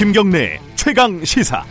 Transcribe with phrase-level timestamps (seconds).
[0.00, 1.62] 김경래 최강 시사.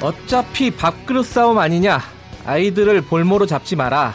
[0.00, 2.00] 어차피 밥그릇 싸움 아니냐?
[2.46, 4.14] 아이들을 볼모로 잡지 마라.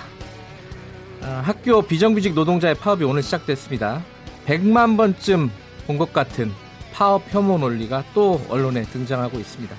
[1.21, 4.03] 아, 학교 비정규직 노동자의 파업이 오늘 시작됐습니다.
[4.45, 5.49] 100만 번쯤
[5.87, 6.51] 본 것 같은
[6.93, 9.75] 파업 혐오 논리가 또 언론에 등장하고 있습니다.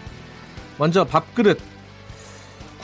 [0.79, 1.61] 먼저 밥그릇.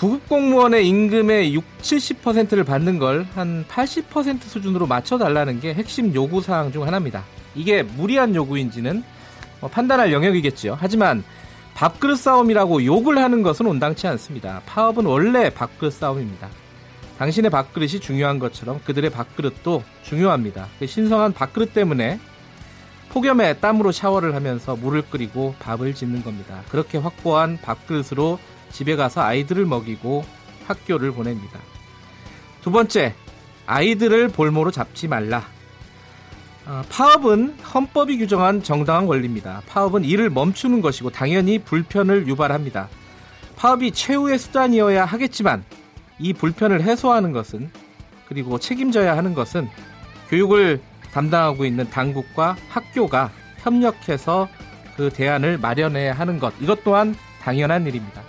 [0.02, 6.72] 구급 공무원의 임금의 6, 70%를 받는 걸 한 80% 수준으로 맞춰달라는 게 핵심 요구 사항
[6.72, 7.22] 중 하나입니다.
[7.54, 9.04] 이게 무리한 요구인지는
[9.60, 10.76] 뭐 판단할 영역이겠지요.
[10.80, 11.22] 하지만
[11.74, 14.60] 밥그릇 싸움이라고 욕을 하는 것은 온당치 않습니다.
[14.66, 16.48] 파업은 원래 밥그릇 싸움입니다.
[17.20, 20.66] 당신의 밥그릇이 중요한 것처럼 그들의 밥그릇도 중요합니다.
[20.80, 22.18] 그 신성한 밥그릇 때문에
[23.10, 26.64] 폭염에 땀으로 샤워를 하면서 물을 끓이고 밥을 짓는 겁니다.
[26.70, 28.40] 그렇게 확보한 밥그릇으로
[28.72, 30.24] 집에 가서 아이들을 먹이고
[30.66, 31.60] 학교를 보냅니다.
[32.62, 33.14] 두 번째,
[33.66, 35.44] 아이들을 볼모로 잡지 말라.
[36.64, 39.62] 어, 파업은 헌법이 규정한 정당한 권리입니다.
[39.66, 42.88] 파업은 일을 멈추는 것이고 당연히 불편을 유발합니다.
[43.56, 45.64] 파업이 최후의 수단이어야 하겠지만
[46.18, 47.70] 이 불편을 해소하는 것은
[48.28, 49.68] 그리고 책임져야 하는 것은
[50.28, 50.80] 교육을
[51.12, 54.48] 담당하고 있는 당국과 학교가 협력해서
[54.96, 58.21] 그 대안을 마련해야 하는 것 이것 또한 당연한 일입니다.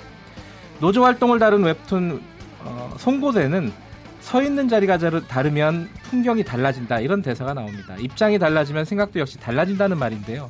[0.83, 2.21] 노조 활동을 다룬 웹툰
[2.65, 3.71] 어, 송곳에는
[4.19, 7.95] 서 있는 자리가 다르면 풍경이 달라진다 이런 대사가 나옵니다.
[7.97, 10.49] 입장이 달라지면 생각도 역시 달라진다는 말인데요.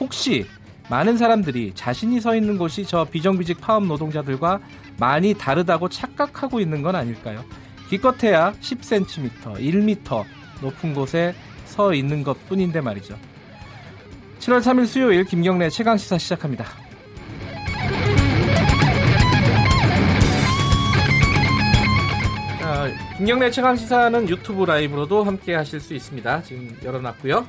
[0.00, 0.44] 혹시
[0.88, 4.58] 많은 사람들이 자신이 서 있는 곳이 저 비정규직 파업 노동자들과
[4.98, 7.44] 많이 다르다고 착각하고 있는 건 아닐까요?
[7.88, 10.24] 기껏해야 10cm, 1m
[10.62, 11.32] 높은 곳에
[11.64, 13.16] 서 있는 것 뿐인데 말이죠.
[14.40, 16.89] 7월 3일 수요일 김경래 최강시사 시작합니다.
[23.16, 26.42] 김경래 최강 시사는 유튜브 라이브로도 함께 하실 수 있습니다.
[26.42, 27.46] 지금 열어놨고요.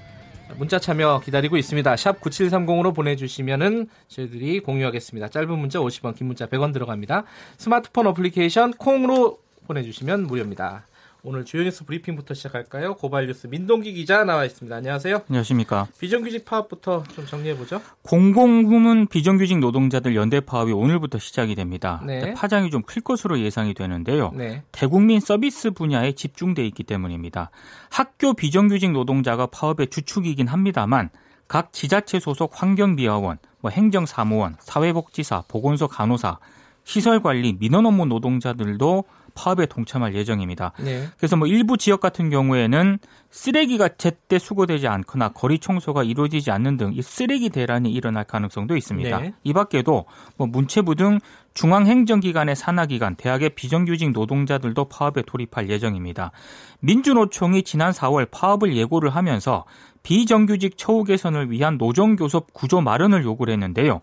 [0.57, 1.95] 문자 참여 기다리고 있습니다.
[1.95, 5.29] 샵 9730으로 보내주시면은 저희들이 공유하겠습니다.
[5.29, 7.23] 짧은 문자 50원, 긴 문자 100원 들어갑니다.
[7.57, 10.87] 스마트폰 어플리케이션 콩으로 보내주시면 무료입니다.
[11.23, 12.95] 오늘 주요 뉴스 브리핑부터 시작할까요?
[12.95, 14.75] 고발 뉴스 민동기 기자 나와 있습니다.
[14.75, 15.21] 안녕하세요.
[15.29, 15.87] 안녕하십니까.
[15.99, 17.79] 비정규직 파업부터 좀 정리해 보죠.
[18.01, 22.01] 공공부문 비정규직 노동자들 연대 파업이 오늘부터 시작이 됩니다.
[22.07, 22.33] 네.
[22.33, 24.31] 파장이 좀 클 것으로 예상이 되는데요.
[24.33, 24.63] 네.
[24.71, 27.51] 대국민 서비스 분야에 집중돼 있기 때문입니다.
[27.91, 31.11] 학교 비정규직 노동자가 파업의 주축이긴 합니다만
[31.47, 36.39] 각 지자체 소속 환경미화원, 뭐 행정사무원, 사회복지사, 보건소 간호사,
[36.83, 39.03] 시설관리, 민원업무 노동자들도
[39.33, 40.73] 파업에 동참할 예정입니다.
[40.79, 41.07] 네.
[41.17, 42.99] 그래서 뭐 일부 지역 같은 경우에는
[43.31, 49.19] 쓰레기가 제때 수거되지 않거나 거리 청소가 이루어지지 않는 등 이 쓰레기 대란이 일어날 가능성도 있습니다.
[49.19, 49.33] 네.
[49.43, 50.05] 이 밖에도
[50.37, 51.19] 뭐 문체부 등
[51.53, 56.31] 중앙행정기관의 산하기관, 대학의 비정규직 노동자들도 파업에 돌입할 예정입니다.
[56.79, 59.65] 민주노총이 지난 4월 파업을 예고를 하면서
[60.03, 64.01] 비정규직 처우 개선을 위한 노정교섭 구조 마련을 요구를 했는데요.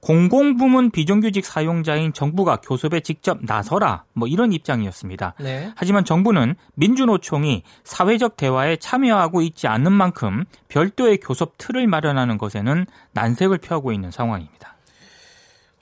[0.00, 5.34] 공공부문 비정규직 사용자인 정부가 교섭에 직접 나서라 뭐 이런 입장이었습니다.
[5.40, 5.72] 네.
[5.76, 13.58] 하지만 정부는 민주노총이 사회적 대화에 참여하고 있지 않는 만큼 별도의 교섭 틀을 마련하는 것에는 난색을
[13.58, 14.76] 표하고 있는 상황입니다.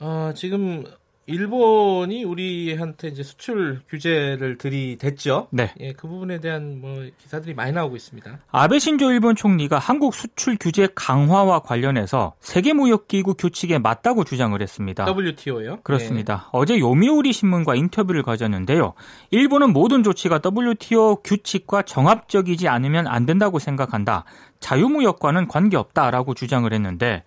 [0.00, 0.84] 어, 지금
[1.26, 5.48] 일본이 우리한테 이제 수출 규제를 들이댔죠.
[5.50, 5.72] 네.
[5.80, 8.38] 예, 그 부분에 대한 뭐 기사들이 많이 나오고 있습니다.
[8.50, 15.04] 아베 신조 일본 총리가 한국 수출 규제 강화와 관련해서 세계무역기구 규칙에 맞다고 주장을 했습니다.
[15.06, 15.80] WTO요?
[15.82, 16.36] 그렇습니다.
[16.36, 16.48] 네.
[16.52, 18.94] 어제 요미우리 신문과 인터뷰를 가졌는데요.
[19.30, 24.24] 일본은 모든 조치가 WTO 규칙과 정합적이지 않으면 안 된다고 생각한다.
[24.60, 27.24] 자유무역과는 관계없다라고 주장을 했는데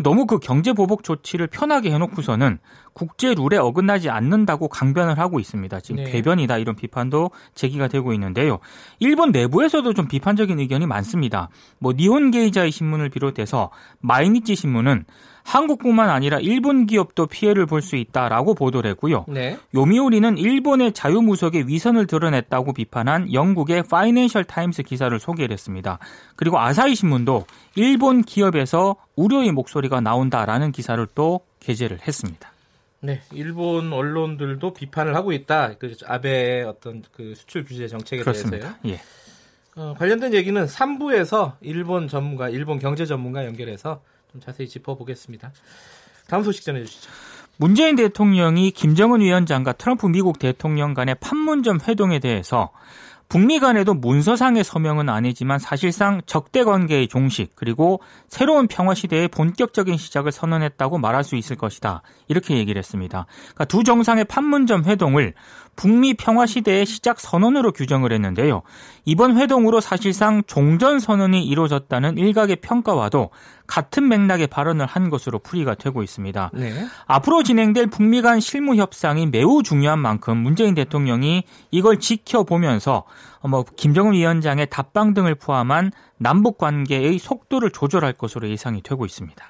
[0.00, 2.58] 너무 그 경제 보복 조치를 편하게 해놓고서는
[2.92, 5.80] 국제 룰에 어긋나지 않는다고 강변을 하고 있습니다.
[5.80, 6.10] 지금 네.
[6.10, 8.58] 궤변이다 이런 비판도 제기가 되고 있는데요.
[8.98, 11.48] 일본 내부에서도 좀 비판적인 의견이 많습니다.
[11.78, 15.04] 뭐 니혼 게이자의 신문을 비롯해서 마이니치 신문은
[15.44, 19.26] 한국뿐만 아니라 일본 기업도 피해를 볼 수 있다라고 보도를 했고요.
[19.28, 19.58] 네.
[19.74, 25.98] 요미우리는 일본의 자유무역의 위선을 드러냈다고 비판한 영국의 파이낸셜 타임스 기사를 소개를 했습니다.
[26.34, 27.44] 그리고 아사히 신문도
[27.76, 32.50] 일본 기업에서 우려의 목소리가 나온다라는 기사를 또 게재를 했습니다.
[33.00, 35.74] 네, 일본 언론들도 비판을 하고 있다.
[35.78, 38.78] 그 아베 어떤 그 수출 규제 정책에 그렇습니다.
[38.82, 38.94] 대해서요.
[38.96, 39.00] 예.
[39.76, 44.00] 어, 관련된 얘기는 3부에서 일본 전문가, 일본 경제 전문가 연결해서
[44.34, 45.52] 좀 자세히 짚어보겠습니다.
[46.26, 47.08] 다음 소식 전해주시죠.
[47.56, 52.72] 문재인 대통령이 김정은 위원장과 트럼프 미국 대통령 간의 판문점 회동에 대해서
[53.28, 60.30] 북미 간에도 문서상의 서명은 아니지만 사실상 적대 관계의 종식 그리고 새로운 평화 시대의 본격적인 시작을
[60.30, 62.02] 선언했다고 말할 수 있을 것이다.
[62.28, 63.26] 이렇게 얘기를 했습니다.
[63.54, 65.34] 그러니까 두 정상의 판문점 회동을
[65.74, 68.62] 북미 평화 시대의 시작 선언으로 규정을 했는데요.
[69.04, 73.30] 이번 회동으로 사실상 종전 선언이 이루어졌다는 일각의 평가와도
[73.66, 76.50] 같은 맥락의 발언을 한 것으로 풀이가 되고 있습니다.
[76.54, 76.86] 네.
[77.06, 83.04] 앞으로 진행될 북미 간 실무 협상이 매우 중요한 만큼 문재인 대통령이 이걸 지켜보면서
[83.48, 89.44] 뭐 김정은 위원장의 답방 등을 포함한 남북 관계의 속도를 조절할 것으로 예상이 되고 있습니다.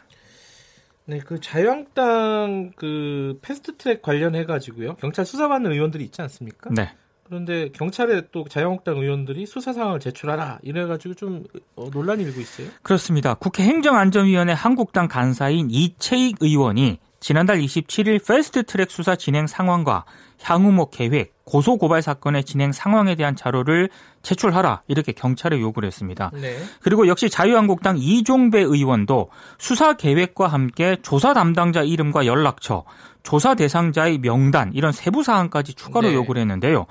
[1.07, 4.95] 네, 그 자유한국당 그 패스트트랙 관련해 가지고요.
[4.97, 6.71] 경찰 수사받는 의원들이 있지 않습니까?
[6.73, 6.91] 네.
[7.25, 11.45] 그런데 경찰에 또 자유한국당 의원들이 수사 상황을 제출하라 이래가지고 좀
[11.75, 12.69] 어, 논란이 일고 있어요.
[12.83, 13.35] 그렇습니다.
[13.35, 20.05] 국회 행정안전위원회 한국당 간사인 이채익 의원이 지난달 27일 패스트 트랙 수사 진행 상황과
[20.43, 23.89] 향후 뭐 계획, 고소 고발 사건의 진행 상황에 대한 자료를
[24.21, 26.31] 제출하라 이렇게 경찰에 요구를 했습니다.
[26.35, 26.59] 네.
[26.83, 32.85] 그리고 역시 자유한국당 이종배 의원도 수사 계획과 함께 조사 담당자 이름과 연락처,
[33.23, 36.15] 조사 대상자의 명단 이런 세부 사항까지 추가로 네.
[36.15, 36.85] 요구를 했는데요.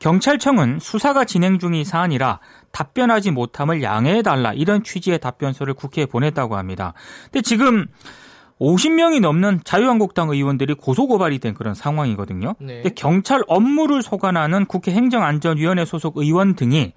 [0.00, 2.40] 경찰청은 수사가 진행 중인 사안이라
[2.72, 6.92] 답변하지 못함을 양해해 달라 이런 취지의 답변서를 국회에 보냈다고 합니다.
[7.30, 7.86] 근데 지금
[8.60, 12.54] 50명이 넘는 자유한국당 의원들이 고소고발이 된 그런 상황이거든요.
[12.58, 12.82] 네.
[12.82, 16.94] 근데 경찰 업무를 소관하는 국회 행정안전위원회 소속 의원 등이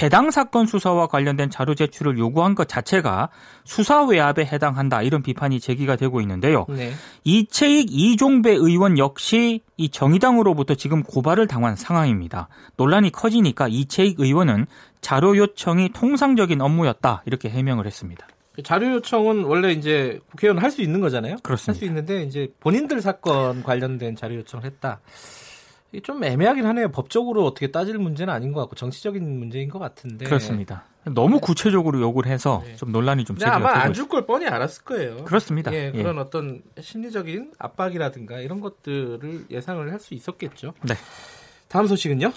[0.00, 3.28] 해당 사건 수사와 관련된 자료 제출을 요구한 것 자체가
[3.64, 6.64] 수사 외압에 해당한다 이런 비판이 제기가 되고 있는데요.
[6.68, 6.92] 네.
[7.24, 12.46] 이채익 이종배 의원 역시 이 정의당으로부터 지금 고발을 당한 상황입니다.
[12.76, 14.66] 논란이 커지니까 이채익 의원은
[15.00, 18.28] 자료 요청이 통상적인 업무였다 이렇게 해명을 했습니다.
[18.64, 21.36] 자료 요청은 원래 이제 국회의원 할 수 있는 거잖아요.
[21.42, 21.72] 그렇습니다.
[21.72, 25.00] 할 수 있는데 이제 본인들 사건 관련된 자료 요청을 했다.
[25.92, 26.88] 이게 좀 애매하긴 하네요.
[26.90, 30.24] 법적으로 어떻게 따질 문제는 아닌 것 같고 정치적인 문제인 것 같은데.
[30.24, 30.84] 그렇습니다.
[31.04, 32.76] 너무 구체적으로 요구를 해서 네.
[32.76, 35.24] 좀 논란이 좀 제기가 아마 안 줄 걸 뻔히 알았을 거예요.
[35.24, 35.72] 그렇습니다.
[35.72, 36.20] 예, 그런 예.
[36.20, 40.74] 어떤 심리적인 압박이라든가 이런 것들을 예상을 할 수 있었겠죠.
[40.82, 40.94] 네.
[41.68, 42.32] 다음 소식은요?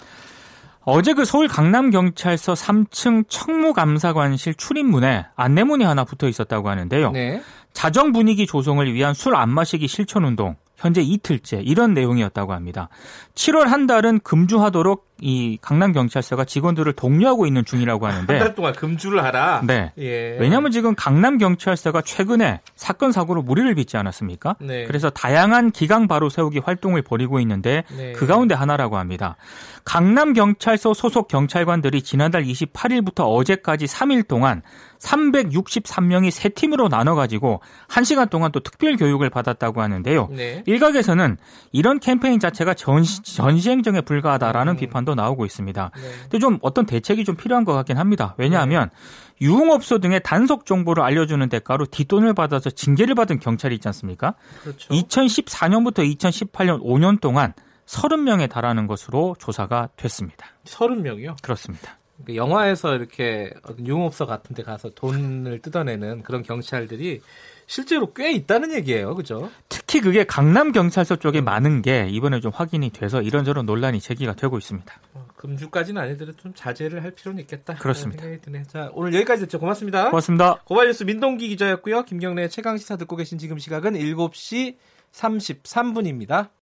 [0.85, 7.11] 어제 그 서울 강남경찰서 3층 청무감사관실 출입문에 안내문이 하나 붙어 있었다고 하는데요.
[7.11, 7.41] 네.
[7.71, 12.89] 자정 분위기 조성을 위한 술 안 마시기 실천 운동 현재 이틀째 이런 내용이었다고 합니다.
[13.35, 18.73] 7월 한 달은 금주하도록 이 강남 경찰서가 직원들을 독려하고 있는 중이라고 하는데 한 달 동안
[18.73, 19.61] 금주를 하라.
[19.65, 19.93] 네.
[19.97, 20.37] 예.
[20.37, 24.57] 왜냐하면 지금 강남 경찰서가 최근에 사건 사고로 무리를 빚지 않았습니까?
[24.59, 24.83] 네.
[24.83, 28.11] 그래서 다양한 기강 바로 세우기 활동을 벌이고 있는데 네.
[28.11, 29.37] 그 가운데 하나라고 합니다.
[29.85, 34.61] 강남 경찰서 소속 경찰관들이 지난달 28일부터 어제까지 3일 동안
[34.99, 40.29] 363명이 세 팀으로 나눠 가지고 1시간 동안 또 특별 교육을 받았다고 하는데요.
[40.31, 40.63] 네.
[40.65, 41.37] 일각에서는
[41.71, 44.77] 이런 캠페인 자체가 전시, 전시행정에 불과하다라는 음.
[44.77, 45.91] 비판도 나오고 있습니다.
[45.95, 46.01] 네.
[46.23, 48.35] 근데 좀 어떤 대책이 좀 필요한 것 같긴 합니다.
[48.37, 49.45] 왜냐하면 네.
[49.47, 54.35] 유흥업소 등의 단속 정보를 알려주는 대가로 뒷돈을 받아서 징계를 받은 경찰이 있지 않습니까?
[54.63, 54.93] 그렇죠.
[54.93, 57.53] 2014년부터 2018년 5년 동안
[57.85, 60.47] 30명에 달하는 것으로 조사가 됐습니다.
[60.65, 61.35] 30명이요?
[61.41, 61.97] 그렇습니다.
[62.25, 67.21] 그 영화에서 이렇게 유흥업소 같은 데 가서 돈을 뜯어내는 그런 경찰들이
[67.67, 69.15] 실제로 꽤 있다는 얘기예요.
[69.15, 69.49] 그죠?
[69.69, 74.57] 특히 그게 강남 경찰서 쪽에 많은 게 이번에 좀 확인이 돼서 이런저런 논란이 제기가 되고
[74.57, 74.93] 있습니다.
[75.13, 77.75] 어, 금주까지는 아니더라도 좀 자제를 할 필요는 있겠다.
[77.75, 78.23] 그렇습니다.
[78.67, 79.59] 자, 오늘 여기까지 듣죠.
[79.59, 80.09] 고맙습니다.
[80.09, 80.55] 고맙습니다.
[80.65, 82.03] 고발뉴스 민동기 기자였고요.
[82.03, 84.77] 김경래 최강 시사 듣고 계신 지금 시각은 7시
[85.13, 86.49] 33분입니다.